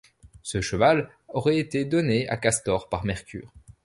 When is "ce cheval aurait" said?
0.41-1.59